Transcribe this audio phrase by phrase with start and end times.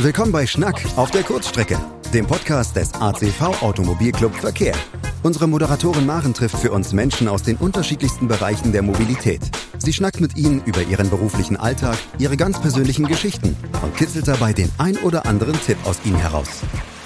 [0.00, 1.78] Willkommen bei Schnack auf der Kurzstrecke,
[2.12, 4.74] dem Podcast des ACV Automobilclub Verkehr.
[5.22, 9.40] Unsere Moderatorin Maren trifft für uns Menschen aus den unterschiedlichsten Bereichen der Mobilität.
[9.78, 14.52] Sie schnackt mit ihnen über ihren beruflichen Alltag, ihre ganz persönlichen Geschichten und kitzelt dabei
[14.52, 16.62] den ein oder anderen Tipp aus ihnen heraus.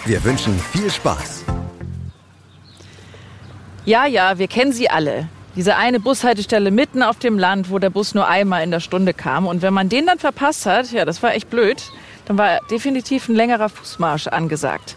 [0.06, 1.44] Wir wünschen viel Spaß.
[3.84, 5.28] Ja, ja, wir kennen sie alle.
[5.56, 9.12] Diese eine Bushaltestelle mitten auf dem Land, wo der Bus nur einmal in der Stunde
[9.12, 9.46] kam.
[9.46, 11.82] Und wenn man den dann verpasst hat, ja, das war echt blöd
[12.28, 14.96] dann war definitiv ein längerer Fußmarsch angesagt.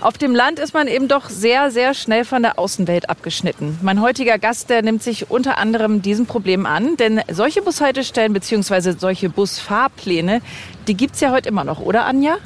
[0.00, 3.78] Auf dem Land ist man eben doch sehr, sehr schnell von der Außenwelt abgeschnitten.
[3.82, 8.96] Mein heutiger Gast, der nimmt sich unter anderem diesem Problem an, denn solche Bushaltestellen bzw.
[8.98, 10.42] solche Busfahrpläne,
[10.88, 12.38] die gibt es ja heute immer noch, oder Anja?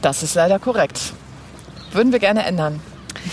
[0.00, 1.12] Das ist leider korrekt.
[1.90, 2.80] Würden wir gerne ändern.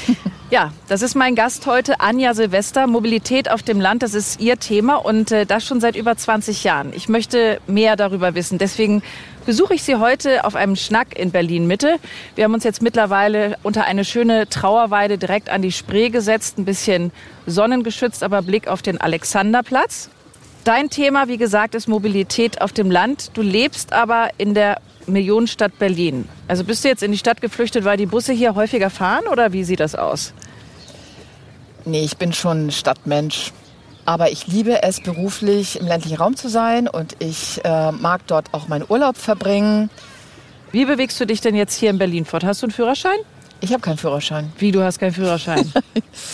[0.54, 2.86] Ja, das ist mein Gast heute, Anja Silvester.
[2.86, 6.64] Mobilität auf dem Land, das ist ihr Thema und äh, das schon seit über 20
[6.64, 6.94] Jahren.
[6.96, 8.60] Ich möchte mehr darüber wissen.
[8.60, 9.02] Deswegen
[9.48, 11.96] besuche ich Sie heute auf einem Schnack in Berlin Mitte.
[12.36, 16.66] Wir haben uns jetzt mittlerweile unter eine schöne Trauerweide direkt an die Spree gesetzt, ein
[16.66, 17.12] bisschen
[17.48, 20.12] sonnengeschützt, aber Blick auf den Alexanderplatz.
[20.66, 23.32] Dein Thema, wie gesagt, ist Mobilität auf dem Land.
[23.34, 26.28] Du lebst aber in der Millionenstadt Berlin.
[26.48, 29.54] Also bist du jetzt in die Stadt geflüchtet, weil die Busse hier häufiger fahren oder
[29.54, 30.34] wie sieht das aus?
[31.86, 33.52] Nee, ich bin schon Stadtmensch.
[34.06, 38.54] Aber ich liebe es beruflich im ländlichen Raum zu sein und ich äh, mag dort
[38.54, 39.90] auch meinen Urlaub verbringen.
[40.72, 42.44] Wie bewegst du dich denn jetzt hier in Berlin fort?
[42.44, 43.18] Hast du einen Führerschein?
[43.62, 44.52] Ich habe keinen Führerschein.
[44.58, 45.72] Wie, du hast keinen Führerschein?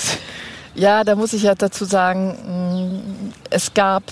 [0.75, 4.03] ja, da muss ich ja dazu sagen, mm, es gab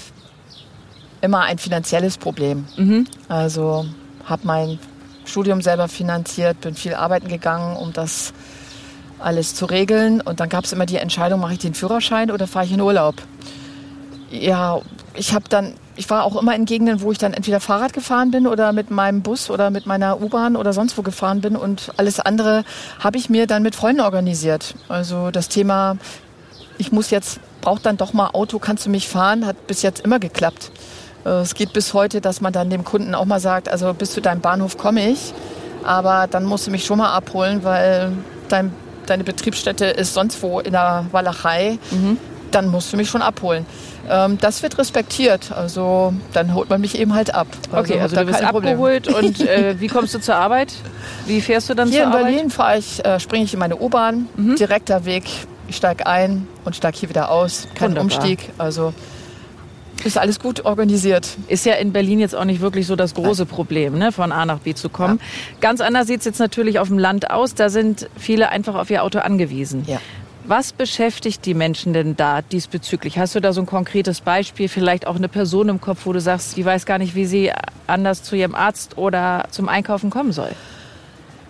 [1.21, 2.65] immer ein finanzielles Problem.
[2.77, 3.07] Mhm.
[3.27, 3.85] Also
[4.27, 4.79] habe mein
[5.25, 8.33] Studium selber finanziert, bin viel arbeiten gegangen, um das
[9.19, 10.21] alles zu regeln.
[10.21, 12.81] Und dann gab es immer die Entscheidung, mache ich den Führerschein oder fahre ich in
[12.81, 13.15] Urlaub?
[14.29, 14.79] Ja,
[15.15, 18.31] ich habe dann, ich war auch immer in Gegenden, wo ich dann entweder Fahrrad gefahren
[18.31, 21.55] bin oder mit meinem Bus oder mit meiner U-Bahn oder sonst wo gefahren bin.
[21.55, 22.63] Und alles andere
[22.99, 24.75] habe ich mir dann mit Freunden organisiert.
[24.89, 25.97] Also das Thema,
[26.77, 30.01] ich muss jetzt, braucht dann doch mal Auto, kannst du mich fahren, hat bis jetzt
[30.01, 30.71] immer geklappt.
[31.27, 34.11] Äh, es geht bis heute, dass man dann dem Kunden auch mal sagt, also bis
[34.11, 35.33] zu deinem Bahnhof komme ich,
[35.83, 38.11] aber dann musst du mich schon mal abholen, weil
[38.49, 38.71] dein
[39.07, 42.17] deine Betriebsstätte ist sonst wo in der Walachei, mhm.
[42.51, 43.65] dann musst du mich schon abholen.
[44.09, 45.51] Ähm, das wird respektiert.
[45.51, 47.47] Also dann holt man mich eben halt ab.
[47.71, 50.73] Also okay, also du wirst abgeholt und äh, wie kommst du zur Arbeit?
[51.25, 52.19] Wie fährst du dann hier zur Arbeit?
[52.19, 54.55] Hier in Berlin fahre ich, äh, springe ich in meine U-Bahn, mhm.
[54.55, 55.23] direkter Weg.
[55.67, 57.67] Ich steige ein und steige hier wieder aus.
[57.75, 58.03] Kein Wunderbar.
[58.03, 58.49] Umstieg.
[58.57, 58.93] Also
[60.07, 61.37] ist alles gut organisiert.
[61.47, 63.45] Ist ja in Berlin jetzt auch nicht wirklich so das große.
[63.45, 65.19] Problem, ne, von A nach B zu kommen.
[65.19, 65.57] Ja.
[65.61, 67.53] Ganz anders sieht es jetzt natürlich auf dem Land aus.
[67.53, 69.83] Da sind viele einfach auf ihr Auto angewiesen.
[69.85, 69.99] Ja.
[70.45, 73.19] Was beschäftigt die Menschen denn da diesbezüglich?
[73.19, 76.21] Hast du da so ein konkretes Beispiel, vielleicht auch eine Person im Kopf, wo du
[76.21, 77.51] sagst, die weiß gar nicht, wie sie
[77.85, 80.51] anders zu ihrem Arzt oder zum Einkaufen kommen soll?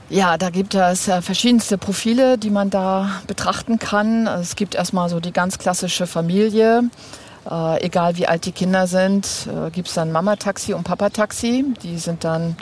[0.09, 4.25] Ja, da gibt es verschiedenste Profile, die man da betrachten kann.
[4.25, 6.83] Es gibt erstmal so die ganz klassische Familie.
[7.49, 11.73] Äh, egal wie alt die Kinder sind, äh, gibt es dann Mama-Taxi und Papa-Taxi.
[11.81, 12.57] Die sind dann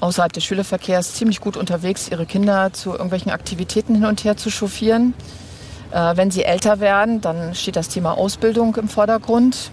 [0.00, 4.50] außerhalb des Schülerverkehrs ziemlich gut unterwegs, ihre Kinder zu irgendwelchen Aktivitäten hin und her zu
[4.50, 5.14] chauffieren.
[5.90, 9.70] Äh, wenn sie älter werden, dann steht das Thema Ausbildung im Vordergrund.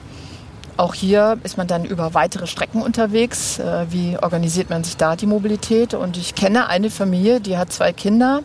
[0.77, 3.59] Auch hier ist man dann über weitere Strecken unterwegs.
[3.59, 5.93] Äh, wie organisiert man sich da die Mobilität?
[5.93, 8.41] Und ich kenne eine Familie, die hat zwei Kinder,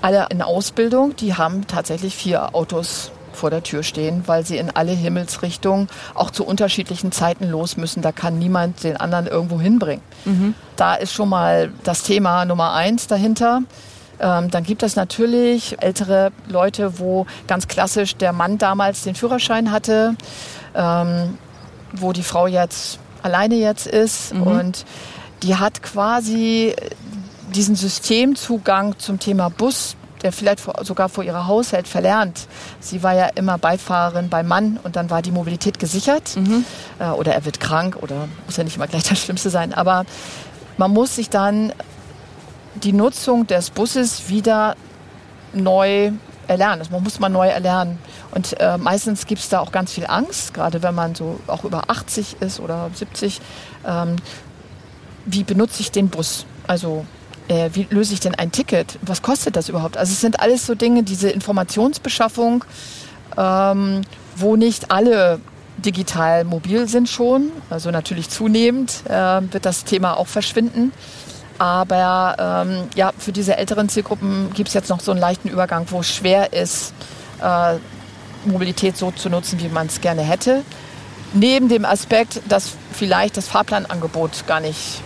[0.00, 4.70] alle in Ausbildung, die haben tatsächlich vier Autos vor der Tür stehen, weil sie in
[4.70, 8.02] alle Himmelsrichtungen auch zu unterschiedlichen Zeiten los müssen.
[8.02, 10.04] Da kann niemand den anderen irgendwo hinbringen.
[10.26, 10.54] Mhm.
[10.76, 13.62] Da ist schon mal das Thema Nummer eins dahinter.
[14.20, 19.72] Ähm, dann gibt es natürlich ältere Leute, wo ganz klassisch der Mann damals den Führerschein
[19.72, 20.14] hatte,
[20.74, 21.38] ähm,
[21.92, 24.42] wo die Frau jetzt alleine jetzt ist mhm.
[24.42, 24.84] und
[25.42, 26.74] die hat quasi
[27.54, 32.46] diesen Systemzugang zum Thema Bus der vielleicht sogar vor ihrer Haushalt verlernt.
[32.80, 36.36] Sie war ja immer Beifahrerin beim Mann und dann war die Mobilität gesichert.
[36.36, 36.64] Mhm.
[36.98, 39.74] Äh, oder er wird krank oder muss ja nicht immer gleich das Schlimmste sein.
[39.74, 40.04] Aber
[40.76, 41.72] man muss sich dann
[42.74, 44.76] die Nutzung des Busses wieder
[45.52, 46.12] neu
[46.46, 46.80] erlernen.
[46.80, 47.98] Das muss man neu erlernen.
[48.32, 51.64] Und äh, meistens gibt es da auch ganz viel Angst, gerade wenn man so auch
[51.64, 53.40] über 80 ist oder 70.
[53.86, 54.16] Ähm,
[55.26, 56.46] wie benutze ich den Bus?
[56.66, 57.04] Also
[57.50, 58.98] äh, wie löse ich denn ein Ticket?
[59.02, 59.96] Was kostet das überhaupt?
[59.96, 62.64] Also es sind alles so Dinge, diese Informationsbeschaffung,
[63.36, 64.02] ähm,
[64.36, 65.40] wo nicht alle
[65.76, 67.50] digital mobil sind schon.
[67.68, 70.92] Also natürlich zunehmend äh, wird das Thema auch verschwinden.
[71.58, 75.86] Aber ähm, ja, für diese älteren Zielgruppen gibt es jetzt noch so einen leichten Übergang,
[75.90, 76.94] wo es schwer ist,
[77.42, 77.76] äh,
[78.46, 80.62] Mobilität so zu nutzen, wie man es gerne hätte.
[81.34, 85.02] Neben dem Aspekt, dass vielleicht das Fahrplanangebot gar nicht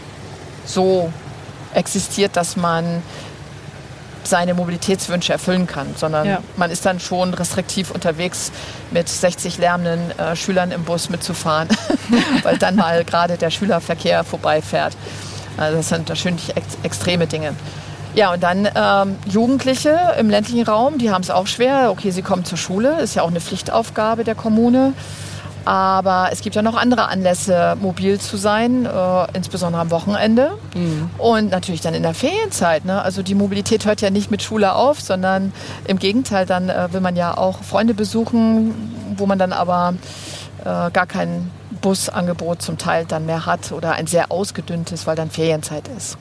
[0.67, 1.13] so
[1.75, 3.03] existiert, dass man
[4.27, 6.39] seine Mobilitätswünsche erfüllen kann, sondern ja.
[6.57, 8.53] man ist dann schon restriktiv unterwegs,
[8.91, 11.69] mit 60 lärmenden äh, Schülern im Bus mitzufahren,
[12.43, 14.97] weil dann mal gerade der Schülerverkehr vorbeifährt.
[15.57, 17.55] Also das sind natürlich ex extreme Dinge.
[18.15, 21.91] Ja, und dann ähm, Jugendliche im ländlichen Raum, die haben es auch schwer.
[21.91, 24.93] Okay, sie kommen zur Schule, ist ja auch eine Pflichtaufgabe der Kommune.
[25.65, 31.11] Aber es gibt ja noch andere Anlässe, mobil zu sein, äh, insbesondere am Wochenende mhm.
[31.19, 32.85] und natürlich dann in der Ferienzeit.
[32.85, 33.01] Ne?
[33.01, 35.53] Also die Mobilität hört ja nicht mit Schule auf, sondern
[35.87, 38.75] im Gegenteil, dann äh, will man ja auch Freunde besuchen,
[39.17, 39.95] wo man dann aber
[40.61, 41.51] äh, gar kein
[41.81, 46.19] Busangebot zum Teil dann mehr hat oder ein sehr ausgedünntes, weil dann Ferienzeit ist.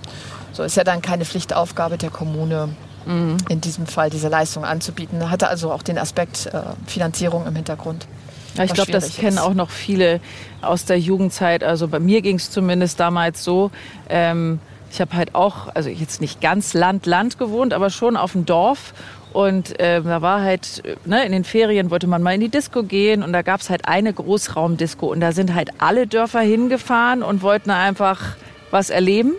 [0.53, 2.69] So ist ja dann keine Pflichtaufgabe der Kommune.
[3.05, 3.37] Mhm.
[3.49, 5.29] In diesem Fall diese Leistung anzubieten.
[5.29, 8.07] Hatte also auch den Aspekt äh, Finanzierung im Hintergrund.
[8.55, 10.19] Ja, ich glaube, das kennen auch noch viele
[10.61, 11.63] aus der Jugendzeit.
[11.63, 13.71] Also bei mir ging es zumindest damals so.
[14.09, 14.59] Ähm,
[14.91, 18.45] ich habe halt auch, also jetzt nicht ganz Land, Land gewohnt, aber schon auf dem
[18.45, 18.93] Dorf.
[19.33, 22.83] Und äh, da war halt, ne, in den Ferien wollte man mal in die Disco
[22.83, 25.07] gehen und da gab es halt eine Großraumdisco.
[25.07, 28.35] Und da sind halt alle Dörfer hingefahren und wollten einfach
[28.69, 29.33] was erleben.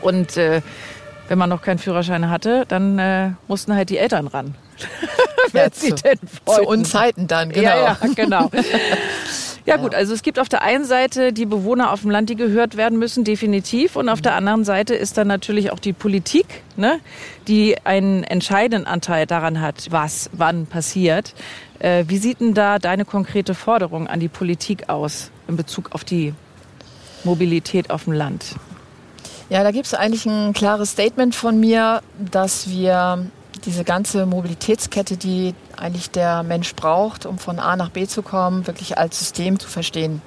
[0.00, 0.62] Und äh,
[1.28, 4.54] wenn man noch keinen Führerschein hatte, dann äh, mussten halt die Eltern ran.
[5.52, 7.62] ja, zu, zu Unzeiten dann, genau.
[7.62, 8.50] Ja, ja, genau.
[9.66, 12.36] Ja gut, also es gibt auf der einen Seite die Bewohner auf dem Land, die
[12.36, 13.94] gehört werden müssen, definitiv.
[13.94, 16.98] Und auf der anderen Seite ist dann natürlich auch die Politik, ne,
[17.46, 21.34] die einen entscheidenden Anteil daran hat, was wann passiert.
[21.78, 26.04] Äh, wie sieht denn da deine konkrete Forderung an die Politik aus in Bezug auf
[26.04, 26.34] die
[27.24, 28.56] Mobilität auf dem Land?
[29.50, 33.26] Ja, da gibt es eigentlich ein klares Statement von mir, dass wir
[33.64, 38.66] diese ganze Mobilitätskette, die eigentlich der Mensch braucht, um von A nach B zu kommen,
[38.66, 40.22] wirklich als System zu verstehen.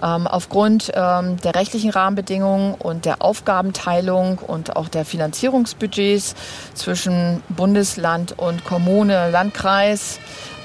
[0.00, 6.34] Ähm, aufgrund ähm, der rechtlichen Rahmenbedingungen und der Aufgabenteilung und auch der Finanzierungsbudgets
[6.74, 10.20] zwischen Bundesland und Kommune, Landkreis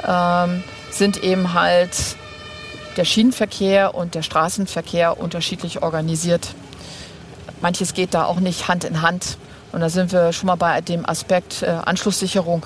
[0.07, 2.15] ähm, sind eben halt
[2.95, 6.53] der Schienenverkehr und der Straßenverkehr unterschiedlich organisiert.
[7.61, 9.37] Manches geht da auch nicht Hand in Hand.
[9.73, 12.65] Und da sind wir schon mal bei dem Aspekt äh, Anschlusssicherung.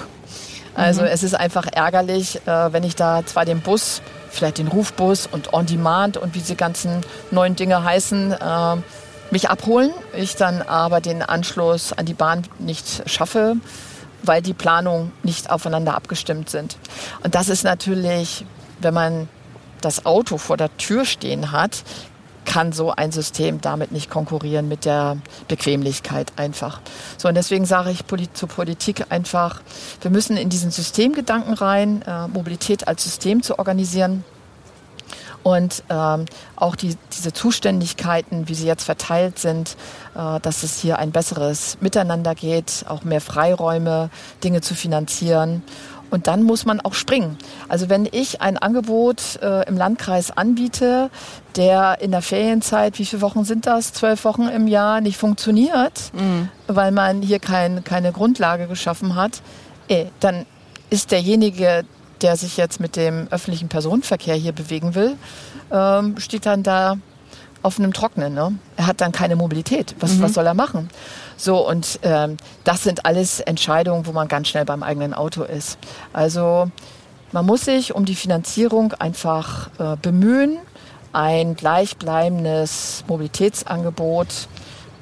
[0.76, 1.08] Also mhm.
[1.08, 5.54] es ist einfach ärgerlich, äh, wenn ich da zwar den Bus, vielleicht den Rufbus und
[5.54, 7.02] On Demand und wie diese ganzen
[7.32, 8.76] neuen Dinge heißen, äh,
[9.32, 13.56] mich abholen, ich dann aber den Anschluss an die Bahn nicht schaffe,
[14.24, 16.78] weil die Planungen nicht aufeinander abgestimmt sind.
[17.24, 18.46] Und das ist natürlich,
[18.80, 19.30] wenn man
[19.82, 21.84] das Auto vor der Tür stehen hat,
[22.48, 25.18] kann so ein System damit nicht konkurrieren mit der
[25.48, 26.82] Bequemlichkeit einfach.
[27.18, 28.04] So, und deswegen sage ich
[28.34, 29.62] zur Politik einfach,
[30.02, 34.24] wir müssen in diesen Systemgedanken rein, äh, Mobilität als System zu organisieren.
[35.44, 36.26] Und ähm,
[36.58, 39.78] auch die, diese Zuständigkeiten, wie sie jetzt verteilt sind,
[40.16, 44.10] äh, dass es hier ein besseres Miteinander geht, auch mehr Freiräume,
[44.44, 45.64] Dinge zu finanzieren.
[46.10, 47.38] Und dann muss man auch springen.
[47.68, 51.10] Also wenn ich ein Angebot äh, im Landkreis anbiete,
[51.56, 53.94] der in der Ferienzeit, wie viele Wochen sind das?
[53.94, 56.50] Zwölf Wochen im Jahr nicht funktioniert, mhm.
[56.68, 59.42] weil man hier kein, keine Grundlage geschaffen hat,
[59.90, 60.46] eh, dann
[60.90, 61.84] ist derjenige,
[62.22, 65.18] der sich jetzt mit dem öffentlichen Personenverkehr hier bewegen will,
[65.72, 66.98] ähm, steht dann da
[67.64, 68.34] auf einem Trockenen.
[68.34, 68.58] Ne?
[68.76, 69.96] Er hat dann keine Mobilität.
[70.00, 70.22] Was, mhm.
[70.22, 70.90] was soll er machen?
[71.38, 75.78] So, und ähm, das sind alles Entscheidungen, wo man ganz schnell beim eigenen Auto ist.
[76.14, 76.70] Also
[77.32, 80.58] man muss sich um die Finanzierung einfach äh, bemühen,
[81.14, 84.48] ein gleichbleibendes Mobilitätsangebot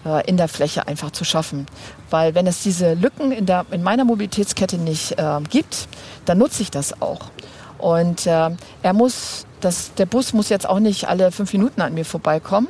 [0.05, 1.65] äh, in der Fläche einfach zu schaffen.
[2.09, 5.87] Weil wenn es diese Lücken in, der, in meiner Mobilitätskette nicht äh, gibt,
[6.25, 7.31] dann nutze ich das auch.
[7.77, 11.93] Und äh, er muss, das, der Bus muss jetzt auch nicht alle fünf Minuten an
[11.93, 12.67] mir vorbeikommen.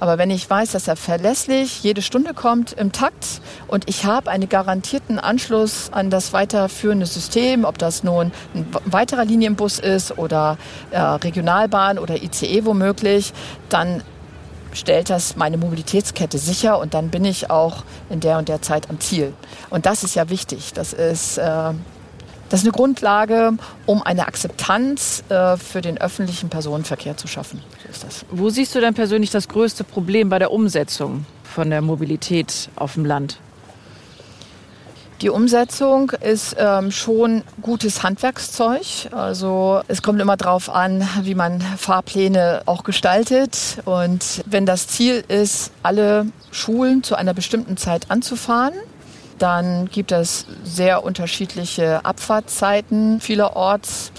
[0.00, 4.30] Aber wenn ich weiß, dass er verlässlich jede Stunde kommt im Takt und ich habe
[4.30, 10.58] einen garantierten Anschluss an das weiterführende System, ob das nun ein weiterer Linienbus ist oder
[10.90, 13.32] äh, Regionalbahn oder ICE womöglich,
[13.68, 14.02] dann
[14.72, 18.90] stellt das meine Mobilitätskette sicher und dann bin ich auch in der und der Zeit
[18.90, 19.32] am Ziel.
[19.70, 20.72] Und das ist ja wichtig.
[20.72, 21.72] Das ist äh,
[22.52, 23.54] das ist eine Grundlage,
[23.86, 27.62] um eine Akzeptanz äh, für den öffentlichen Personenverkehr zu schaffen.
[27.82, 28.26] So ist das.
[28.30, 32.92] Wo siehst du denn persönlich das größte Problem bei der Umsetzung von der Mobilität auf
[32.92, 33.38] dem Land?
[35.22, 39.08] Die Umsetzung ist ähm, schon gutes Handwerkszeug.
[39.12, 43.78] Also es kommt immer darauf an, wie man Fahrpläne auch gestaltet.
[43.86, 48.74] Und wenn das Ziel ist, alle Schulen zu einer bestimmten Zeit anzufahren,
[49.42, 54.12] dann gibt es sehr unterschiedliche Abfahrtzeiten vielerorts,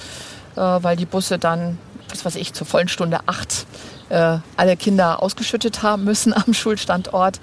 [0.56, 1.77] äh, weil die Busse dann,
[2.10, 3.65] was weiß ich, zur vollen Stunde acht
[4.10, 7.39] äh, alle Kinder ausgeschüttet haben müssen am Schulstandort.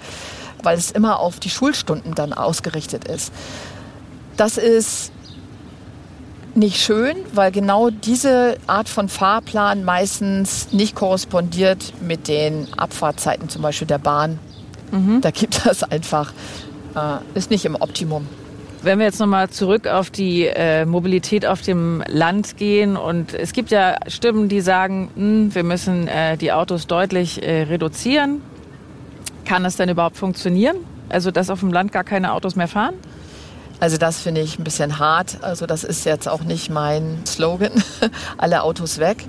[0.63, 3.33] weil es immer auf die Schulstunden dann ausgerichtet ist.
[4.37, 5.11] Das ist
[6.53, 13.61] nicht schön, weil genau diese Art von Fahrplan meistens nicht korrespondiert mit den Abfahrtzeiten zum
[13.63, 14.37] Beispiel der Bahn.
[14.91, 15.21] Mhm.
[15.21, 16.33] Da gibt es einfach,
[16.95, 18.27] äh, ist nicht im Optimum.
[18.83, 23.53] Wenn wir jetzt nochmal zurück auf die äh, Mobilität auf dem Land gehen und es
[23.53, 28.41] gibt ja Stimmen, die sagen, mh, hm, wir müssen äh, die Autos deutlich äh, reduzieren.
[29.45, 30.77] Kann das denn überhaupt funktionieren?
[31.09, 32.95] Also dass auf dem Land gar keine Autos mehr fahren?
[33.79, 35.39] Also das finde ich ein bisschen hart.
[35.41, 37.71] Also das ist jetzt auch nicht mein Slogan,
[38.37, 39.25] alle Autos weg.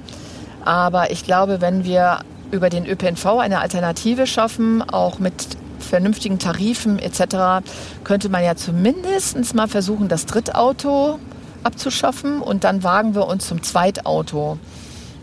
[0.65, 5.57] Aber ich glaube, wenn wir über den ÖPNV eine Alternative schaffen, auch mit
[5.93, 7.63] vernünftigen Tarifen etc.,
[8.03, 11.19] könnte man ja zumindest mal versuchen, das Drittauto
[11.65, 14.59] abzuschaffen und dann wagen wir uns zum Zweitauto.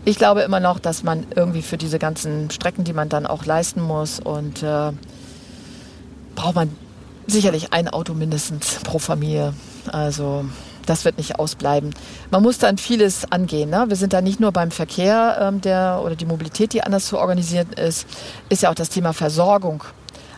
[0.04, 3.44] Ich glaube immer noch, dass man irgendwie für diese ganzen Strecken, die man dann auch
[3.46, 4.92] leisten muss und äh,
[6.36, 6.70] braucht man
[7.26, 9.54] sicherlich ein Auto mindestens pro Familie.
[9.90, 10.44] Also
[10.86, 11.92] das wird nicht ausbleiben.
[12.30, 13.70] Man muss dann vieles angehen.
[13.70, 13.86] Ne?
[13.88, 17.18] Wir sind da nicht nur beim Verkehr ähm, der, oder die Mobilität, die anders zu
[17.18, 18.06] organisieren ist,
[18.48, 19.82] ist ja auch das Thema Versorgung.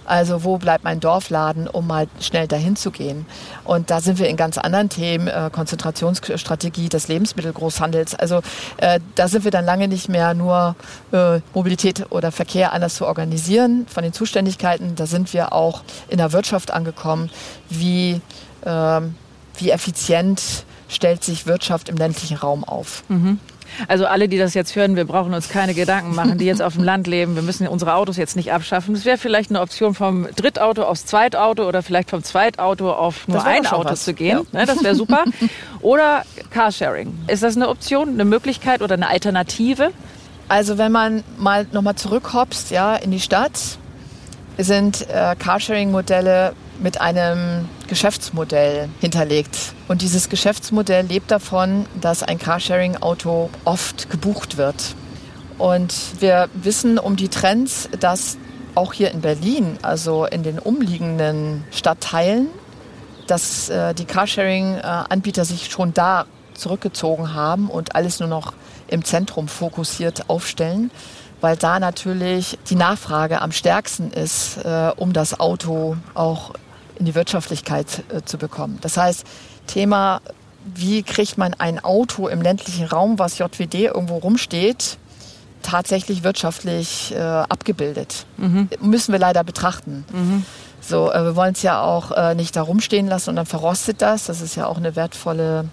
[0.04, 3.26] Also wo bleibt mein Dorfladen, um mal schnell dahin zu gehen?
[3.64, 8.14] Und da sind wir in ganz anderen Themen, äh, Konzentrationsstrategie des Lebensmittelgroßhandels.
[8.14, 8.42] Also
[8.78, 10.76] äh, da sind wir dann lange nicht mehr nur
[11.12, 14.94] äh, Mobilität oder Verkehr anders zu organisieren von den Zuständigkeiten.
[14.96, 17.30] Da sind wir auch in der Wirtschaft angekommen,
[17.68, 18.20] wie,
[18.64, 19.14] ähm,
[19.58, 23.04] wie effizient stellt sich Wirtschaft im ländlichen Raum auf.
[23.08, 23.38] Mhm.
[23.88, 26.74] Also alle, die das jetzt hören, wir brauchen uns keine Gedanken machen, die jetzt auf
[26.74, 27.34] dem Land leben.
[27.34, 28.94] Wir müssen unsere Autos jetzt nicht abschaffen.
[28.94, 33.44] Es wäre vielleicht eine Option vom Drittauto aufs Zweitauto oder vielleicht vom Zweitauto auf nur
[33.44, 34.04] ein Auto was.
[34.04, 34.46] zu gehen.
[34.52, 34.60] Ja.
[34.60, 35.24] Ne, das wäre super.
[35.80, 37.12] Oder Carsharing.
[37.26, 39.92] Ist das eine Option, eine Möglichkeit oder eine Alternative?
[40.48, 43.58] Also wenn man mal nochmal zurückhopst, ja, in die Stadt,
[44.58, 46.52] sind äh, Carsharing-Modelle
[46.82, 49.56] mit einem Geschäftsmodell hinterlegt.
[49.88, 54.94] Und dieses Geschäftsmodell lebt davon, dass ein Carsharing-Auto oft gebucht wird.
[55.58, 58.36] Und wir wissen um die Trends, dass
[58.74, 62.48] auch hier in Berlin, also in den umliegenden Stadtteilen,
[63.26, 68.54] dass äh, die Carsharing-Anbieter sich schon da zurückgezogen haben und alles nur noch
[68.88, 70.90] im Zentrum fokussiert aufstellen,
[71.40, 76.52] weil da natürlich die Nachfrage am stärksten ist, äh, um das Auto auch
[76.98, 78.78] in die Wirtschaftlichkeit äh, zu bekommen.
[78.80, 79.26] Das heißt,
[79.66, 80.20] Thema,
[80.64, 84.98] wie kriegt man ein Auto im ländlichen Raum, was JWD irgendwo rumsteht,
[85.62, 88.26] tatsächlich wirtschaftlich äh, abgebildet.
[88.36, 88.68] Mhm.
[88.80, 90.04] Müssen wir leider betrachten.
[90.12, 90.44] Mhm.
[90.80, 94.02] So, äh, wir wollen es ja auch äh, nicht da rumstehen lassen und dann verrostet
[94.02, 94.26] das.
[94.26, 95.66] Das ist ja auch eine wertvolle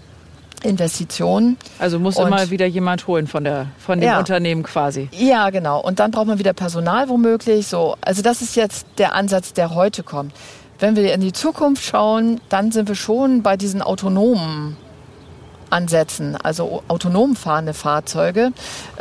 [0.64, 1.58] Investition.
[1.80, 5.10] Also muss und, immer wieder jemand holen von, der, von dem ja, Unternehmen quasi.
[5.12, 5.82] Ja, genau.
[5.82, 7.68] Und dann braucht man wieder Personal womöglich.
[7.68, 10.34] So, also das ist jetzt der Ansatz, der heute kommt.
[10.80, 14.78] Wenn wir in die Zukunft schauen, dann sind wir schon bei diesen autonomen
[15.70, 18.52] Ansätzen, also autonom fahrende Fahrzeuge,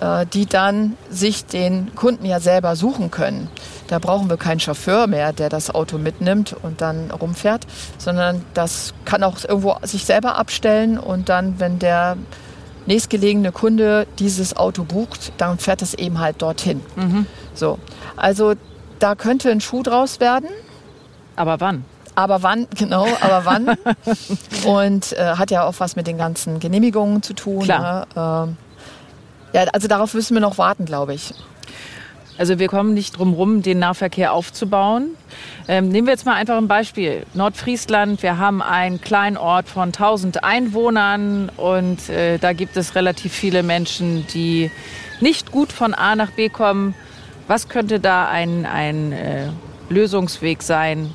[0.00, 3.48] äh, die dann sich den Kunden ja selber suchen können.
[3.86, 7.66] Da brauchen wir keinen Chauffeur mehr, der das Auto mitnimmt und dann rumfährt,
[7.96, 12.18] sondern das kann auch irgendwo sich selber abstellen und dann, wenn der
[12.86, 16.80] nächstgelegene Kunde dieses Auto bucht, dann fährt es eben halt dorthin.
[16.96, 17.26] Mhm.
[17.54, 17.78] So,
[18.16, 18.54] also
[18.98, 20.48] da könnte ein Schuh draus werden.
[21.38, 21.84] Aber wann?
[22.16, 23.76] Aber wann, genau, aber wann?
[24.66, 27.62] und äh, hat ja auch was mit den ganzen Genehmigungen zu tun.
[27.62, 28.06] Klar.
[28.16, 28.56] Ne?
[29.52, 31.32] Äh, ja, also darauf müssen wir noch warten, glaube ich.
[32.38, 35.10] Also wir kommen nicht drum rum, den Nahverkehr aufzubauen.
[35.68, 37.24] Ähm, nehmen wir jetzt mal einfach ein Beispiel.
[37.34, 43.32] Nordfriesland, wir haben einen kleinen Ort von 1000 Einwohnern und äh, da gibt es relativ
[43.32, 44.72] viele Menschen, die
[45.20, 46.94] nicht gut von A nach B kommen.
[47.46, 49.48] Was könnte da ein, ein äh,
[49.88, 51.14] Lösungsweg sein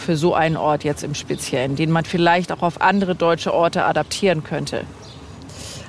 [0.00, 3.84] für so einen Ort jetzt im Speziellen, den man vielleicht auch auf andere deutsche Orte
[3.84, 4.84] adaptieren könnte?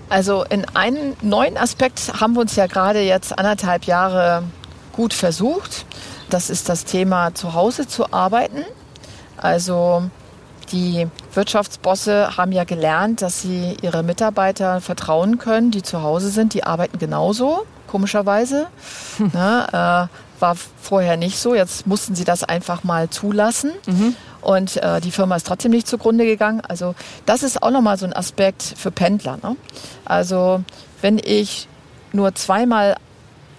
[0.09, 4.43] Also in einen neuen Aspekt haben wir uns ja gerade jetzt anderthalb Jahre
[4.91, 5.85] gut versucht.
[6.29, 8.65] Das ist das Thema zu Hause zu arbeiten.
[9.37, 10.03] Also
[10.71, 16.53] die Wirtschaftsbosse haben ja gelernt, dass sie ihre Mitarbeiter vertrauen können, die zu Hause sind.
[16.53, 18.67] Die arbeiten genauso, komischerweise.
[19.17, 19.31] Hm.
[19.33, 20.07] Na, äh,
[20.41, 21.55] war vorher nicht so.
[21.55, 23.71] Jetzt mussten sie das einfach mal zulassen.
[23.85, 24.15] Mhm.
[24.41, 26.61] Und äh, die Firma ist trotzdem nicht zugrunde gegangen.
[26.61, 26.95] Also
[27.25, 29.37] das ist auch nochmal so ein Aspekt für Pendler.
[29.43, 29.55] Ne?
[30.05, 30.63] Also
[31.01, 31.67] wenn ich
[32.11, 32.95] nur zweimal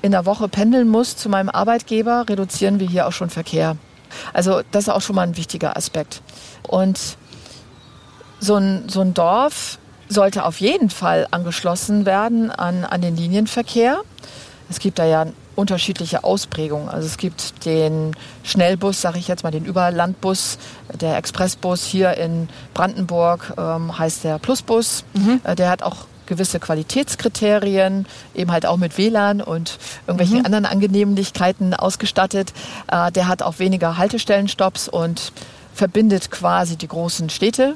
[0.03, 3.77] in der Woche pendeln muss zu meinem Arbeitgeber, reduzieren wir hier auch schon Verkehr.
[4.33, 6.21] Also das ist auch schon mal ein wichtiger Aspekt.
[6.67, 7.17] Und
[8.41, 14.01] so ein, so ein Dorf sollte auf jeden Fall angeschlossen werden an, an den Linienverkehr.
[14.69, 16.89] Es gibt da ja unterschiedliche Ausprägungen.
[16.89, 20.59] Also es gibt den Schnellbus, sage ich jetzt mal, den Überlandbus,
[21.01, 25.05] der Expressbus hier in Brandenburg ähm, heißt der Plusbus.
[25.15, 25.41] Mhm.
[25.45, 30.47] Äh, der hat auch gewisse Qualitätskriterien, eben halt auch mit WLAN und irgendwelchen mhm.
[30.47, 32.53] anderen Angenehmlichkeiten ausgestattet.
[32.91, 35.33] Äh, der hat auch weniger Haltestellenstopps und
[35.75, 37.75] verbindet quasi die großen Städte.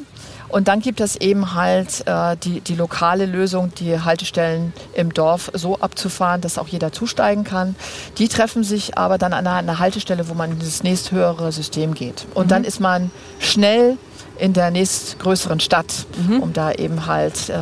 [0.49, 5.51] Und dann gibt es eben halt äh, die, die lokale Lösung, die Haltestellen im Dorf
[5.55, 7.75] so abzufahren, dass auch jeder zusteigen kann.
[8.19, 12.27] Die treffen sich aber dann an einer, Haltestelle, wo man in das nächsthöhere System geht.
[12.35, 12.51] Und mhm.
[12.51, 13.99] dann ist man schnell
[14.39, 16.41] in der nächstgrößeren Stadt, mhm.
[16.41, 17.61] um da eben halt äh,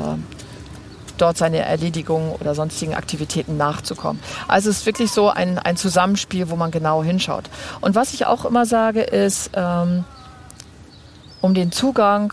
[1.18, 4.20] dort seine Erledigungen oder sonstigen Aktivitäten nachzukommen.
[4.48, 7.44] Also es ist wirklich so ein, ein Zusammenspiel, wo man genau hinschaut.
[7.80, 10.04] Und was ich auch immer sage, ist, ähm,
[11.40, 12.32] um den Zugang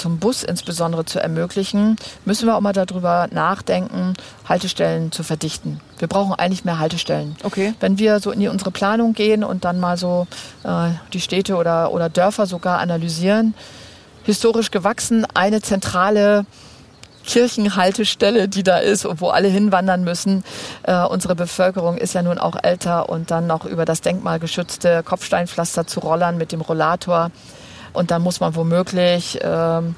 [0.00, 4.14] zum Bus insbesondere zu ermöglichen, müssen wir auch mal darüber nachdenken,
[4.48, 5.80] Haltestellen zu verdichten.
[5.98, 7.36] Wir brauchen eigentlich mehr Haltestellen.
[7.42, 7.74] Okay.
[7.80, 10.26] Wenn wir so in unsere Planung gehen und dann mal so
[10.64, 13.54] äh, die Städte oder, oder Dörfer sogar analysieren,
[14.24, 16.46] historisch gewachsen, eine zentrale
[17.26, 20.44] Kirchenhaltestelle, die da ist und wo alle hinwandern müssen.
[20.82, 25.86] Äh, unsere Bevölkerung ist ja nun auch älter und dann noch über das denkmalgeschützte Kopfsteinpflaster
[25.86, 27.30] zu rollern mit dem Rollator.
[27.92, 29.94] Und dann muss man womöglich ähm,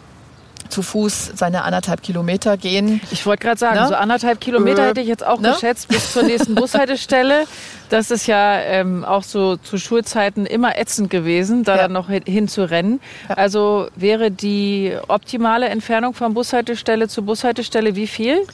[0.73, 3.01] zu Fuß seine anderthalb Kilometer gehen.
[3.11, 3.89] Ich wollte gerade sagen, ne?
[3.89, 5.53] so anderthalb Kilometer äh, hätte ich jetzt auch ne?
[5.53, 7.45] geschätzt bis zur nächsten Bushaltestelle.
[7.91, 11.83] Das ist ja ähm, auch so zu Schulzeiten immer ätzend gewesen, da ja.
[11.83, 13.01] dann noch hin, zu rennen.
[13.29, 13.37] Ja.
[13.37, 18.47] Also wäre die optimale Entfernung von Bushaltestelle zu Bushaltestelle wie viel?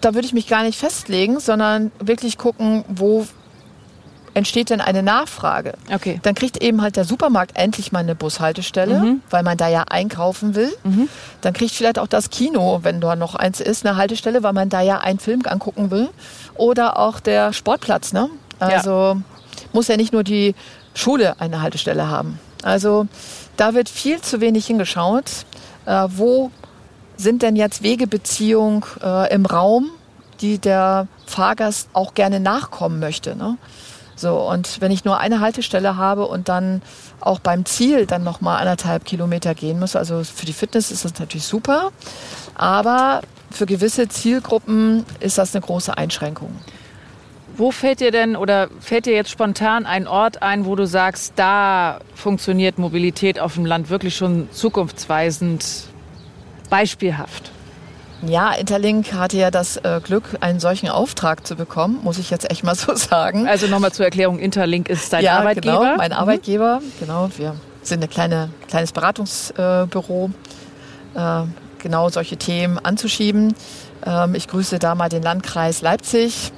[0.00, 3.26] Da würde ich mich gar nicht festlegen, sondern wirklich gucken, wo
[4.34, 5.74] entsteht denn eine Nachfrage.
[5.92, 6.20] Okay.
[6.22, 9.22] Dann kriegt eben halt der Supermarkt endlich mal eine Bushaltestelle, mhm.
[9.30, 10.72] weil man da ja einkaufen will.
[10.84, 11.08] Mhm.
[11.40, 14.68] Dann kriegt vielleicht auch das Kino, wenn da noch eins ist, eine Haltestelle, weil man
[14.68, 16.08] da ja einen Film angucken will.
[16.54, 18.12] Oder auch der Sportplatz.
[18.12, 18.30] Ne?
[18.58, 19.16] Also ja.
[19.72, 20.54] muss ja nicht nur die
[20.94, 22.38] Schule eine Haltestelle haben.
[22.62, 23.06] Also
[23.56, 25.44] da wird viel zu wenig hingeschaut.
[25.84, 26.50] Äh, wo
[27.16, 29.90] sind denn jetzt Wegebeziehungen äh, im Raum,
[30.40, 33.36] die der Fahrgast auch gerne nachkommen möchte?
[33.36, 33.56] Ne?
[34.16, 36.82] So, und wenn ich nur eine Haltestelle habe und dann
[37.20, 41.18] auch beim Ziel dann nochmal anderthalb Kilometer gehen muss, also für die Fitness ist das
[41.18, 41.90] natürlich super,
[42.54, 46.54] aber für gewisse Zielgruppen ist das eine große Einschränkung.
[47.56, 51.34] Wo fällt dir denn oder fällt dir jetzt spontan ein Ort ein, wo du sagst,
[51.36, 55.64] da funktioniert Mobilität auf dem Land wirklich schon zukunftsweisend
[56.70, 57.52] beispielhaft?
[58.24, 62.50] Ja, Interlink hatte ja das äh, Glück, einen solchen Auftrag zu bekommen, muss ich jetzt
[62.50, 63.48] echt mal so sagen.
[63.48, 65.80] Also nochmal zur Erklärung, Interlink ist dein ja, Arbeitgeber?
[65.80, 66.16] genau, mein mhm.
[66.16, 66.80] Arbeitgeber.
[67.00, 70.30] Genau, wir sind ein kleine, kleines Beratungsbüro,
[71.14, 71.42] äh,
[71.78, 73.54] genau solche Themen anzuschieben.
[74.06, 76.52] Ähm, ich grüße da mal den Landkreis Leipzig,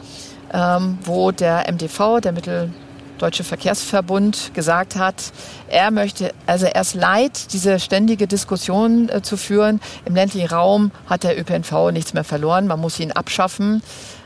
[0.53, 2.73] ähm, wo der MDV, der Mittel
[3.19, 5.33] Deutsche Verkehrsverbund gesagt hat,
[5.69, 9.81] er möchte, also er ist leid, diese ständige Diskussion äh, zu führen.
[10.05, 13.83] Im ländlichen Raum hat der ÖPNV nichts mehr verloren, man muss ihn abschaffen.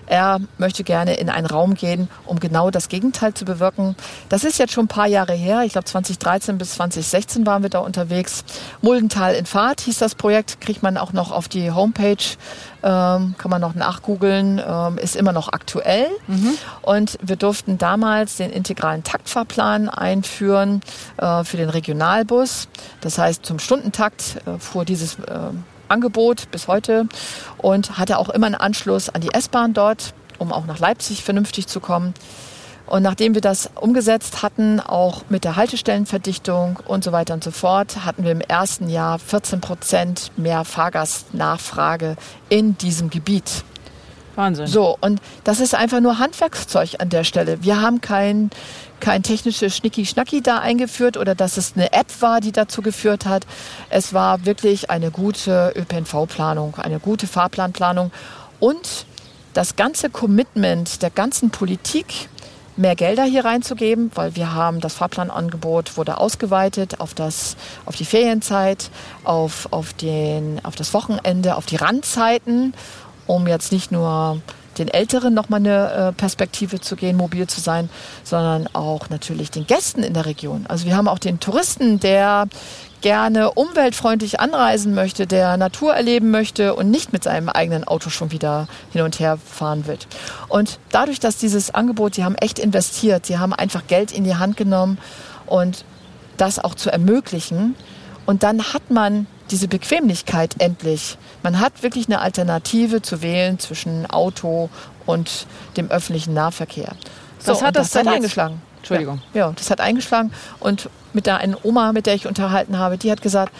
[0.08, 3.94] Er möchte gerne in einen Raum gehen, um genau das Gegenteil zu bewirken.
[4.30, 5.64] Das ist jetzt schon ein paar Jahre her.
[5.64, 8.42] Ich glaube 2013 bis 2016 waren wir da unterwegs.
[8.80, 12.16] Muldental in Fahrt hieß das Projekt, kriegt man auch noch auf die Homepage,
[12.82, 16.06] ähm, kann man noch nachgoogeln, ähm, ist immer noch aktuell.
[16.26, 16.56] Mhm.
[16.80, 20.80] Und wir durften damals den integralen Taktfahrplan einführen
[21.18, 22.68] äh, für den Regionalbus.
[23.02, 25.50] Das heißt, zum Stundentakt äh, fuhr dieses äh,
[25.88, 27.06] Angebot bis heute
[27.58, 31.66] und hatte auch immer einen Anschluss an die S-Bahn dort, um auch nach Leipzig vernünftig
[31.66, 32.14] zu kommen.
[32.88, 37.50] Und nachdem wir das umgesetzt hatten, auch mit der Haltestellenverdichtung und so weiter und so
[37.50, 42.16] fort, hatten wir im ersten Jahr 14 Prozent mehr Fahrgastnachfrage
[42.48, 43.64] in diesem Gebiet.
[44.36, 44.68] Wahnsinn.
[44.68, 47.62] So, und das ist einfach nur Handwerkszeug an der Stelle.
[47.62, 48.50] Wir haben kein,
[49.00, 53.46] kein technisches Schnicki-Schnacki da eingeführt oder dass es eine App war, die dazu geführt hat.
[53.90, 58.10] Es war wirklich eine gute ÖPNV-Planung, eine gute Fahrplanplanung
[58.60, 59.06] und
[59.54, 62.28] das ganze Commitment der ganzen Politik,
[62.78, 68.04] mehr Gelder hier reinzugeben, weil wir haben das Fahrplanangebot wurde ausgeweitet auf das auf die
[68.04, 68.90] Ferienzeit,
[69.24, 72.72] auf auf den auf das Wochenende, auf die Randzeiten,
[73.26, 74.40] um jetzt nicht nur
[74.78, 77.90] den Älteren nochmal eine äh, Perspektive zu gehen, mobil zu sein,
[78.24, 80.66] sondern auch natürlich den Gästen in der Region.
[80.68, 82.48] Also wir haben auch den Touristen, der
[83.00, 88.32] gerne umweltfreundlich anreisen möchte, der Natur erleben möchte und nicht mit seinem eigenen Auto schon
[88.32, 90.08] wieder hin und her fahren wird.
[90.48, 94.36] Und dadurch, dass dieses Angebot, sie haben echt investiert, sie haben einfach Geld in die
[94.36, 94.98] Hand genommen
[95.46, 95.84] und
[96.36, 97.76] das auch zu ermöglichen.
[98.26, 101.18] Und dann hat man diese Bequemlichkeit endlich.
[101.42, 104.68] Man hat wirklich eine Alternative zu wählen zwischen Auto
[105.06, 106.92] und dem öffentlichen Nahverkehr.
[107.38, 108.62] So, das hat das, das hat eingeschlagen.
[108.78, 109.20] Entschuldigung.
[109.34, 110.32] Ja, ja, das hat eingeschlagen.
[110.60, 113.52] Und mit der einen Oma, mit der ich unterhalten habe, die hat gesagt,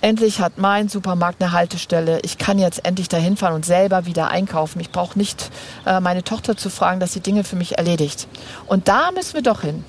[0.00, 2.20] endlich hat mein Supermarkt eine Haltestelle.
[2.22, 4.80] Ich kann jetzt endlich dahin fahren und selber wieder einkaufen.
[4.80, 5.50] Ich brauche nicht
[5.86, 8.26] äh, meine Tochter zu fragen, dass sie Dinge für mich erledigt.
[8.66, 9.84] Und da müssen wir doch hin.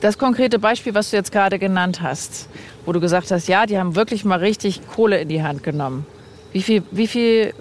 [0.00, 2.48] Das konkrete Beispiel, was du jetzt gerade genannt hast,
[2.86, 6.06] wo du gesagt hast, ja, die haben wirklich mal richtig Kohle in die Hand genommen.
[6.52, 7.54] Wie viel, wie viel,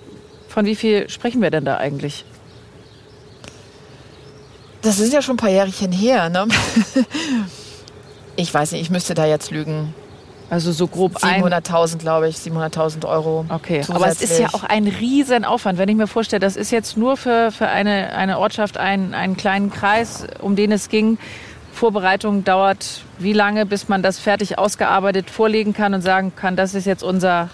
[0.47, 2.25] von wie viel sprechen wir denn da eigentlich?
[4.81, 6.29] Das ist ja schon ein paar Jährchen her.
[6.29, 6.47] Ne?
[8.35, 9.93] Ich weiß nicht, ich müsste da jetzt lügen.
[10.49, 13.45] Also so grob 700.000, glaube ich, 700.000 Euro.
[13.49, 16.95] Okay, aber es ist ja auch ein Riesenaufwand, wenn ich mir vorstelle, das ist jetzt
[16.95, 21.19] nur für, für eine, eine Ortschaft ein, einen kleinen Kreis, um den es ging.
[21.79, 26.73] Vorbereitung dauert wie lange, bis man das fertig ausgearbeitet vorlegen kann und sagen kann, das
[26.73, 27.49] ist jetzt unser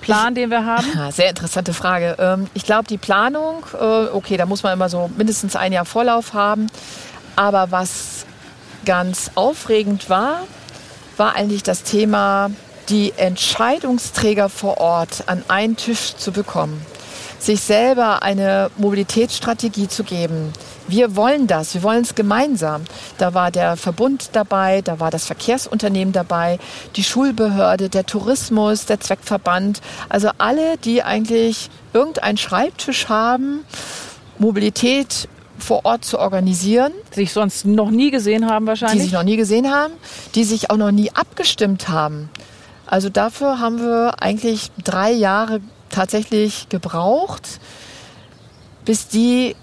[0.00, 0.86] Plan, den wir haben?
[1.10, 2.14] Sehr interessante Frage.
[2.20, 5.84] Ähm, ich glaube, die Planung, äh, okay, da muss man immer so mindestens ein Jahr
[5.84, 6.68] Vorlauf haben.
[7.34, 8.24] Aber was
[8.84, 10.42] ganz aufregend war,
[11.16, 12.52] war eigentlich das Thema,
[12.88, 16.86] die Entscheidungsträger vor Ort an einen Tisch zu bekommen,
[17.40, 20.52] sich selber eine Mobilitätsstrategie zu geben,
[20.88, 22.84] wir wollen das, wir wollen es gemeinsam.
[23.18, 26.58] Da war der Verbund dabei, da war das Verkehrsunternehmen dabei,
[26.96, 29.80] die Schulbehörde, der Tourismus, der Zweckverband.
[30.08, 33.64] Also alle, die eigentlich irgendeinen Schreibtisch haben,
[34.38, 36.92] Mobilität vor Ort zu organisieren.
[37.10, 38.98] Sich sonst noch nie gesehen haben wahrscheinlich.
[38.98, 39.94] Die sich noch nie gesehen haben,
[40.34, 42.28] die sich auch noch nie abgestimmt haben.
[42.86, 47.60] Also dafür haben wir eigentlich drei Jahre tatsächlich gebraucht,
[48.84, 49.56] bis die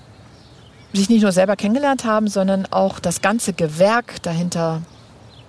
[0.94, 4.82] sich nicht nur selber kennengelernt haben, sondern auch das ganze Gewerk dahinter,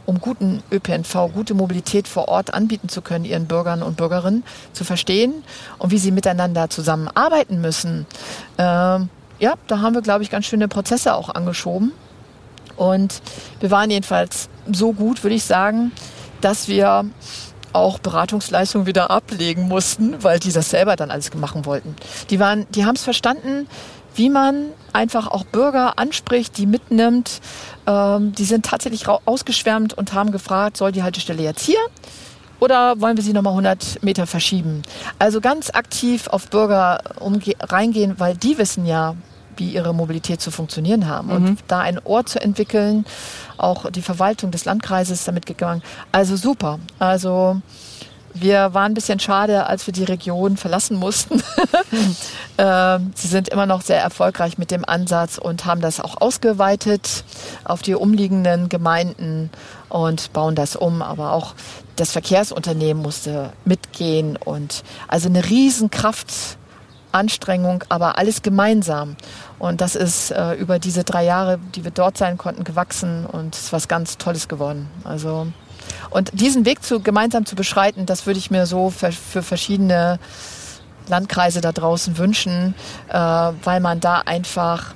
[0.06, 4.84] um guten ÖPNV, gute Mobilität vor Ort anbieten zu können, ihren Bürgern und Bürgerinnen zu
[4.84, 5.44] verstehen
[5.78, 8.06] und wie sie miteinander zusammenarbeiten müssen.
[8.58, 11.92] Ähm, ja, da haben wir, glaube ich, ganz schöne Prozesse auch angeschoben.
[12.76, 13.22] Und
[13.60, 15.92] wir waren jedenfalls so gut, würde ich sagen,
[16.40, 17.04] dass wir
[17.72, 21.96] auch Beratungsleistungen wieder ablegen mussten, weil die das selber dann alles machen wollten.
[22.30, 23.66] Die waren, die haben es verstanden,
[24.14, 27.40] wie man einfach auch Bürger anspricht, die mitnimmt.
[27.86, 31.78] Ähm, die sind tatsächlich ausgeschwärmt und haben gefragt, soll die Haltestelle jetzt hier
[32.60, 34.82] oder wollen wir sie nochmal 100 Meter verschieben?
[35.18, 37.00] Also ganz aktiv auf Bürger
[37.60, 39.16] reingehen, weil die wissen ja,
[39.56, 41.28] wie ihre Mobilität zu funktionieren haben.
[41.28, 41.34] Mhm.
[41.34, 43.04] Und da ein Ohr zu entwickeln,
[43.56, 45.82] auch die Verwaltung des Landkreises ist damit gegangen.
[46.10, 46.78] Also super.
[46.98, 47.60] Also
[48.34, 51.42] wir waren ein bisschen schade, als wir die Region verlassen mussten.
[52.58, 57.22] ähm, sie sind immer noch sehr erfolgreich mit dem Ansatz und haben das auch ausgeweitet
[57.64, 59.50] auf die umliegenden Gemeinden
[59.88, 61.00] und bauen das um.
[61.00, 61.54] Aber auch
[61.94, 69.14] das Verkehrsunternehmen musste mitgehen und also eine Riesenkraftanstrengung, aber alles gemeinsam.
[69.60, 73.54] Und das ist äh, über diese drei Jahre, die wir dort sein konnten, gewachsen und
[73.54, 74.90] es ist was ganz Tolles geworden.
[75.04, 75.46] Also
[76.10, 80.18] und diesen Weg zu, gemeinsam zu beschreiten, das würde ich mir so für, für verschiedene
[81.08, 82.74] Landkreise da draußen wünschen,
[83.08, 84.94] äh, weil man da einfach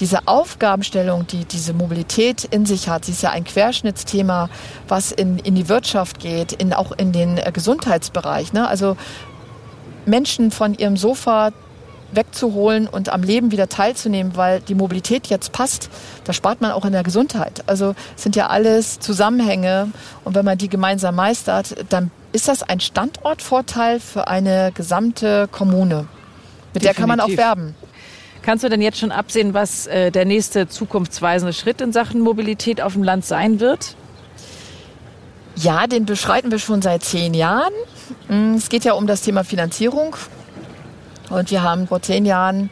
[0.00, 4.48] diese Aufgabenstellung, die diese Mobilität in sich hat, sie ist ja ein Querschnittsthema,
[4.88, 8.52] was in, in die Wirtschaft geht, in, auch in den äh, Gesundheitsbereich.
[8.52, 8.66] Ne?
[8.66, 8.96] Also
[10.06, 11.52] Menschen von ihrem Sofa
[12.16, 15.90] wegzuholen und am Leben wieder teilzunehmen, weil die Mobilität jetzt passt,
[16.24, 17.64] da spart man auch in der Gesundheit.
[17.66, 19.90] Also sind ja alles Zusammenhänge
[20.24, 26.06] und wenn man die gemeinsam meistert, dann ist das ein Standortvorteil für eine gesamte Kommune.
[26.72, 26.82] Mit Definitiv.
[26.82, 27.74] der kann man auch werben.
[28.42, 32.82] Kannst du denn jetzt schon absehen, was äh, der nächste zukunftsweisende Schritt in Sachen Mobilität
[32.82, 33.96] auf dem Land sein wird?
[35.56, 37.72] Ja, den beschreiten wir schon seit zehn Jahren.
[38.28, 40.16] Mm, es geht ja um das Thema Finanzierung.
[41.30, 42.70] Und wir haben vor zehn Jahren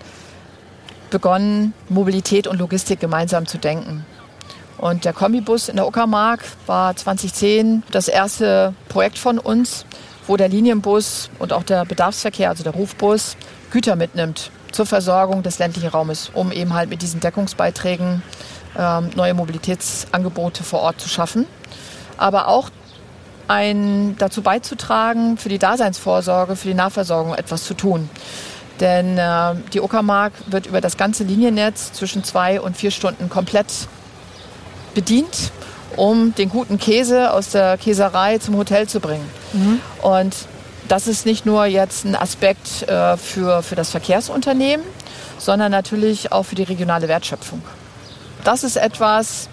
[1.10, 4.04] begonnen, Mobilität und Logistik gemeinsam zu denken.
[4.78, 9.84] Und der Kombibus in der Uckermark war 2010 das erste Projekt von uns,
[10.26, 13.36] wo der Linienbus und auch der Bedarfsverkehr, also der Rufbus,
[13.70, 18.22] Güter mitnimmt zur Versorgung des ländlichen Raumes, um eben halt mit diesen Deckungsbeiträgen
[18.76, 21.46] ähm, neue Mobilitätsangebote vor Ort zu schaffen.
[22.16, 22.70] Aber auch
[23.48, 28.08] ein, dazu beizutragen, für die Daseinsvorsorge, für die Nahversorgung etwas zu tun.
[28.80, 33.88] Denn äh, die Uckermark wird über das ganze Liniennetz zwischen zwei und vier Stunden komplett
[34.94, 35.52] bedient,
[35.96, 39.28] um den guten Käse aus der Käserei zum Hotel zu bringen.
[39.52, 39.80] Mhm.
[40.02, 40.34] Und
[40.88, 44.84] das ist nicht nur jetzt ein Aspekt äh, für, für das Verkehrsunternehmen,
[45.38, 47.62] sondern natürlich auch für die regionale Wertschöpfung.
[48.44, 49.48] Das ist etwas,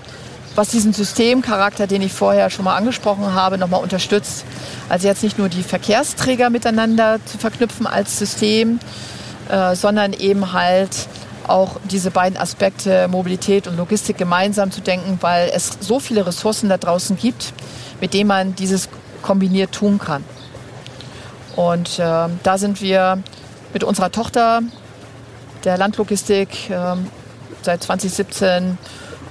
[0.60, 4.44] was diesen Systemcharakter, den ich vorher schon mal angesprochen habe, nochmal unterstützt.
[4.90, 8.82] Also jetzt nicht nur die Verkehrsträger miteinander zu verknüpfen als System,
[9.48, 11.08] äh, sondern eben halt
[11.48, 16.68] auch diese beiden Aspekte Mobilität und Logistik gemeinsam zu denken, weil es so viele Ressourcen
[16.68, 17.54] da draußen gibt,
[18.02, 18.90] mit denen man dieses
[19.22, 20.26] kombiniert tun kann.
[21.56, 23.24] Und äh, da sind wir
[23.72, 24.62] mit unserer Tochter
[25.64, 26.98] der Landlogistik äh,
[27.62, 28.78] seit 2017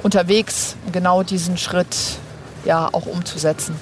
[0.02, 1.96] unterwegs, genau diesen Schritt
[2.64, 3.74] ja auch umzusetzen.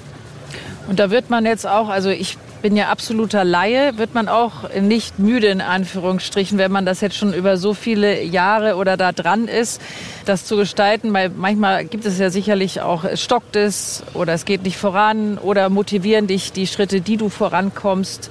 [0.89, 4.71] Und da wird man jetzt auch, also ich bin ja absoluter Laie, wird man auch
[4.81, 9.13] nicht müde in Anführungsstrichen, wenn man das jetzt schon über so viele Jahre oder da
[9.13, 9.81] dran ist,
[10.25, 14.45] das zu gestalten, weil manchmal gibt es ja sicherlich auch, es stockt es oder es
[14.45, 18.31] geht nicht voran oder motivieren dich die Schritte, die du vorankommst,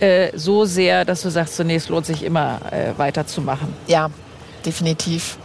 [0.00, 3.68] äh, so sehr, dass du sagst, zunächst lohnt sich immer äh, weiterzumachen.
[3.86, 4.10] Ja,
[4.68, 5.38] definitiv.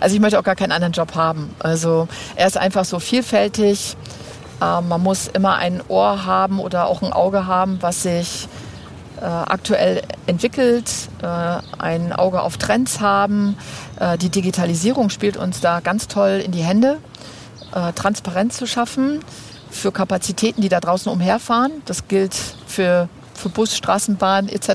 [0.00, 1.54] Also ich möchte auch gar keinen anderen Job haben.
[1.60, 3.96] Also er ist einfach so vielfältig.
[4.60, 8.48] Äh, man muss immer ein Ohr haben oder auch ein Auge haben, was sich
[9.20, 10.90] äh, aktuell entwickelt,
[11.22, 11.26] äh,
[11.78, 13.56] ein Auge auf Trends haben.
[13.98, 16.98] Äh, die Digitalisierung spielt uns da ganz toll in die Hände,
[17.74, 19.20] äh, Transparenz zu schaffen
[19.70, 21.72] für Kapazitäten, die da draußen umherfahren.
[21.86, 22.34] Das gilt
[22.66, 24.68] für für Bus, Straßenbahn etc.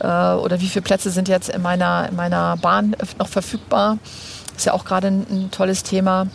[0.00, 3.98] Äh, oder wie viele Plätze sind jetzt in meiner, in meiner Bahn noch verfügbar.
[4.56, 6.28] Ist ja auch gerade ein, ein tolles Thema.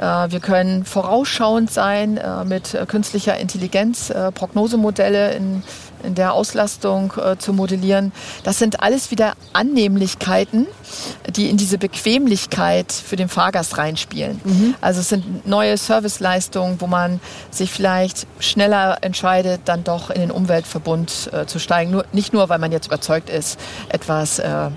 [0.00, 5.62] Äh, wir können vorausschauend sein äh, mit künstlicher Intelligenz, Prognosemodelle in,
[6.02, 8.12] in der Auslastung zu modellieren.
[8.42, 10.66] Das sind alles wieder Annehmlichkeiten,
[11.28, 14.40] die in diese Bequemlichkeit für den Fahrgast reinspielen.
[14.44, 14.74] Mhm.
[14.80, 20.30] Also es sind neue Serviceleistungen, wo man sich vielleicht schneller entscheidet, dann doch in den
[20.30, 21.90] Umweltverbund äh, zu steigen.
[21.90, 23.58] Nur, nicht nur, weil man jetzt überzeugt ist,
[23.88, 24.70] etwas äh,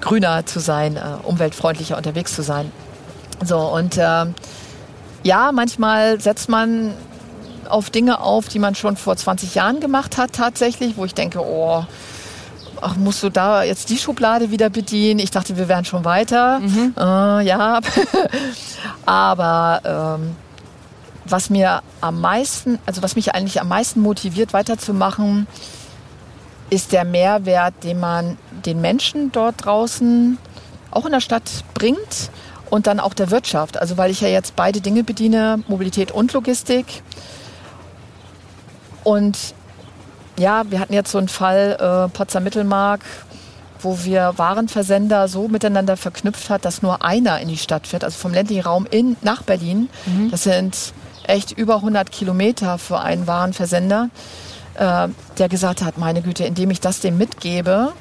[0.00, 2.70] grüner zu sein, äh, umweltfreundlicher unterwegs zu sein.
[3.44, 4.26] So, und äh,
[5.22, 6.94] ja, manchmal setzt man
[7.68, 11.40] auf Dinge auf, die man schon vor 20 Jahren gemacht hat tatsächlich, wo ich denke,
[11.40, 11.84] oh,
[12.80, 15.20] ach, musst du da jetzt die Schublade wieder bedienen?
[15.20, 16.60] Ich dachte, wir wären schon weiter.
[16.60, 16.94] Mhm.
[16.96, 17.80] Äh, ja,
[19.06, 20.36] aber ähm,
[21.24, 25.46] was mir am meisten, also was mich eigentlich am meisten motiviert, weiterzumachen,
[26.70, 30.38] ist der Mehrwert, den man den Menschen dort draußen
[30.90, 32.30] auch in der Stadt bringt
[32.70, 33.78] und dann auch der Wirtschaft.
[33.78, 37.02] Also weil ich ja jetzt beide Dinge bediene, Mobilität und Logistik.
[39.04, 39.36] Und
[40.38, 43.00] ja, wir hatten jetzt so einen Fall äh, Potsdam Mittelmark,
[43.80, 48.16] wo wir Warenversender so miteinander verknüpft hat, dass nur einer in die Stadt fährt, also
[48.16, 49.88] vom ländlichen Raum in, nach Berlin.
[50.06, 50.30] Mhm.
[50.30, 50.92] Das sind
[51.24, 54.10] echt über 100 Kilometer für einen Warenversender,
[54.74, 57.92] äh, der gesagt hat, meine Güte, indem ich das dem mitgebe,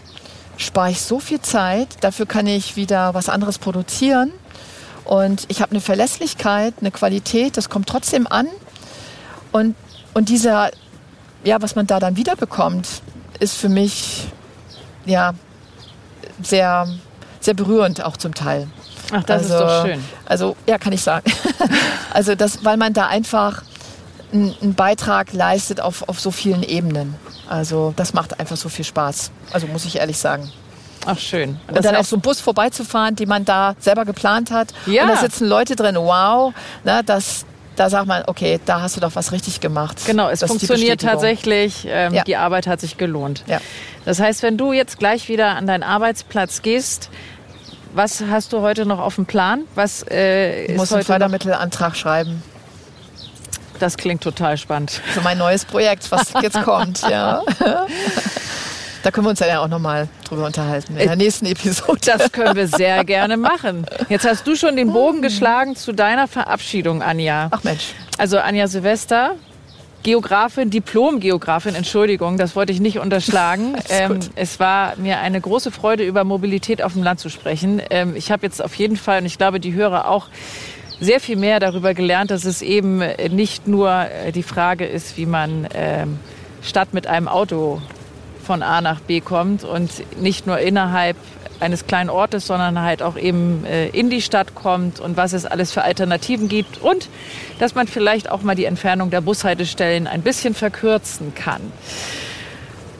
[0.57, 4.31] spare ich so viel Zeit, dafür kann ich wieder was anderes produzieren
[5.09, 8.45] und ich habe eine Verlässlichkeit, eine Qualität, das kommt trotzdem an
[9.51, 9.75] und,
[10.13, 10.69] und dieser,
[11.43, 12.87] ja, was man da dann wiederbekommt,
[13.39, 14.27] ist für mich,
[15.07, 15.33] ja,
[16.43, 16.87] sehr,
[17.39, 18.67] sehr berührend auch zum Teil.
[19.11, 20.03] Ach, das also, ist doch schön.
[20.25, 21.31] Also, ja, kann ich sagen.
[22.13, 23.63] also, das, weil man da einfach
[24.31, 27.15] einen Beitrag leistet auf, auf so vielen Ebenen.
[27.47, 29.31] Also, das macht einfach so viel Spaß.
[29.51, 30.51] Also, muss ich ehrlich sagen.
[31.05, 31.57] Ach, schön.
[31.67, 34.73] Und, und dann auf so Bus vorbeizufahren, den man da selber geplant hat.
[34.85, 35.03] Ja.
[35.03, 35.95] Und da sitzen Leute drin.
[35.95, 39.97] Wow, na, das, da sagt man, okay, da hast du doch was richtig gemacht.
[40.05, 41.87] Genau, es das funktioniert tatsächlich.
[41.89, 42.23] Ähm, ja.
[42.23, 43.43] Die Arbeit hat sich gelohnt.
[43.47, 43.59] Ja.
[44.05, 47.09] Das heißt, wenn du jetzt gleich wieder an deinen Arbeitsplatz gehst,
[47.93, 49.63] was hast du heute noch auf dem Plan?
[49.75, 52.43] Was, äh, ich muss einen Fördermittelantrag schreiben.
[53.79, 54.91] Das klingt total spannend.
[54.91, 57.43] Für mein neues Projekt, was jetzt kommt, ja.
[59.03, 61.99] Da können wir uns ja auch nochmal drüber unterhalten in der nächsten Episode.
[62.05, 63.85] Das können wir sehr gerne machen.
[64.09, 67.47] Jetzt hast du schon den Bogen geschlagen zu deiner Verabschiedung, Anja.
[67.51, 67.93] Ach Mensch.
[68.17, 69.35] Also Anja Silvester,
[70.03, 73.75] Geografin, Diplom-Geografin, Entschuldigung, das wollte ich nicht unterschlagen.
[73.91, 77.81] Ähm, es war mir eine große Freude, über Mobilität auf dem Land zu sprechen.
[77.89, 80.27] Ähm, ich habe jetzt auf jeden Fall, und ich glaube, die Hörer auch,
[81.01, 85.25] sehr viel mehr darüber gelernt, dass es eben nicht nur äh, die Frage ist, wie
[85.25, 86.19] man ähm,
[86.61, 87.81] statt mit einem Auto
[88.49, 91.15] von A nach B kommt und nicht nur innerhalb
[91.59, 95.45] eines kleinen Ortes, sondern halt auch eben äh, in die Stadt kommt und was es
[95.45, 97.09] alles für Alternativen gibt und
[97.59, 101.61] dass man vielleicht auch mal die Entfernung der Bushaltestellen ein bisschen verkürzen kann.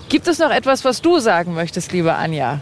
[0.08, 2.60] Gibt es noch etwas, was du sagen möchtest, liebe Anja?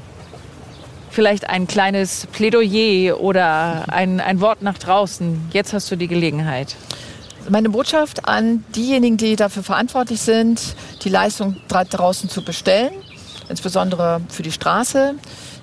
[1.10, 5.50] Vielleicht ein kleines Plädoyer oder ein, ein Wort nach draußen.
[5.52, 6.78] Jetzt hast du die Gelegenheit.
[7.49, 12.91] Meine Botschaft an diejenigen, die dafür verantwortlich sind, die Leistung draußen zu bestellen,
[13.47, 15.15] insbesondere für die Straße,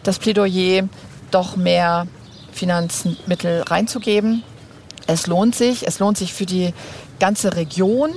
[0.02, 0.88] das Plädoyer,
[1.30, 2.06] doch mehr
[2.52, 4.42] Finanzmittel reinzugeben.
[5.06, 6.72] Es lohnt sich, es lohnt sich für die
[7.20, 8.12] ganze Region,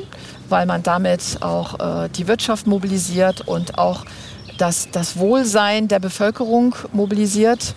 [0.47, 4.05] weil man damit auch äh, die Wirtschaft mobilisiert und auch
[4.57, 7.75] das, das Wohlsein der Bevölkerung mobilisiert.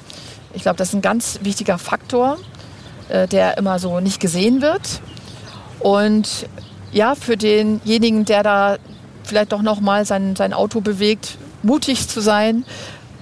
[0.54, 2.38] Ich glaube, das ist ein ganz wichtiger Faktor,
[3.08, 5.00] äh, der immer so nicht gesehen wird.
[5.80, 6.46] Und
[6.92, 8.76] ja, für denjenigen, der da
[9.24, 12.64] vielleicht doch noch mal sein, sein Auto bewegt, mutig zu sein,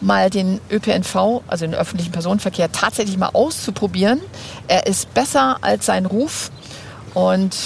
[0.00, 4.20] mal den ÖPNV, also den öffentlichen Personenverkehr, tatsächlich mal auszuprobieren.
[4.68, 6.50] Er ist besser als sein Ruf
[7.14, 7.56] und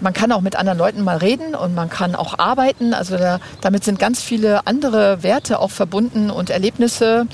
[0.00, 2.92] man kann auch mit anderen Leuten mal reden und man kann auch arbeiten.
[2.92, 7.26] Also da, damit sind ganz viele andere Werte auch verbunden und Erlebnisse,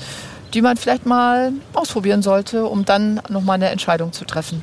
[0.53, 4.61] die man vielleicht mal ausprobieren sollte, um dann nochmal eine Entscheidung zu treffen.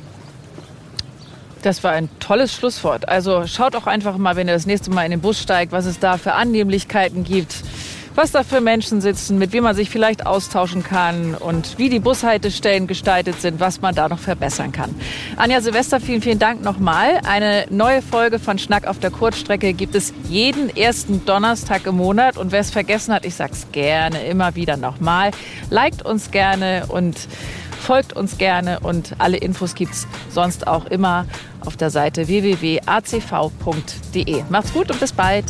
[1.67, 3.09] Das war ein tolles Schlusswort.
[3.09, 5.85] Also schaut auch einfach mal, wenn ihr das nächste Mal in den Bus steigt, was
[5.85, 7.55] es da für Annehmlichkeiten gibt
[8.15, 11.99] was da für Menschen sitzen, mit wem man sich vielleicht austauschen kann und wie die
[11.99, 14.95] Bushaltestellen gestaltet sind, was man da noch verbessern kann.
[15.35, 17.21] Anja Silvester, vielen, vielen Dank nochmal.
[17.27, 22.37] Eine neue Folge von Schnack auf der Kurzstrecke gibt es jeden ersten Donnerstag im Monat.
[22.37, 25.29] Und wer es vergessen hat, ich sag's gerne immer wieder nochmal,
[25.69, 27.15] liked uns gerne und
[27.77, 31.25] folgt uns gerne und alle Infos gibt's sonst auch immer
[31.65, 32.83] auf der Seite www.acv.de.
[34.49, 35.45] Macht's gut und bis bald.